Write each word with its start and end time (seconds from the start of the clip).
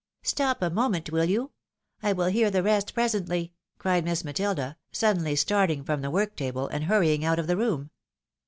""Stop 0.33 0.63
a 0.63 0.71
moment, 0.71 1.11
will 1.11 1.25
you! 1.25 1.51
I 2.01 2.11
will 2.11 2.25
hear 2.25 2.49
the 2.49 2.63
rest 2.63 2.95
presently," 2.95 3.53
cried 3.77 4.03
Miss 4.03 4.23
Matilda, 4.23 4.77
suddeidy 4.91 5.37
starting 5.37 5.83
from 5.83 6.01
the 6.01 6.09
work 6.09 6.35
table, 6.35 6.67
and 6.69 6.85
hurrying 6.85 7.23
out 7.23 7.37
of 7.37 7.45
the 7.45 7.55
room. 7.55 7.91